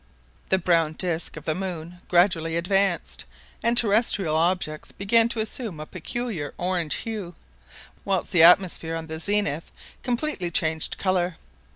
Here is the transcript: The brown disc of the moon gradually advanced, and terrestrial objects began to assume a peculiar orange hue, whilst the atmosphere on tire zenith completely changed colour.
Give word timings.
The 0.49 0.57
brown 0.57 0.93
disc 0.93 1.37
of 1.37 1.45
the 1.45 1.53
moon 1.53 1.99
gradually 2.07 2.57
advanced, 2.57 3.23
and 3.61 3.77
terrestrial 3.77 4.35
objects 4.35 4.91
began 4.91 5.29
to 5.29 5.41
assume 5.41 5.79
a 5.79 5.85
peculiar 5.85 6.55
orange 6.57 6.95
hue, 6.95 7.35
whilst 8.03 8.31
the 8.31 8.41
atmosphere 8.41 8.95
on 8.95 9.07
tire 9.07 9.19
zenith 9.19 9.71
completely 10.01 10.49
changed 10.49 10.97
colour. 10.97 11.35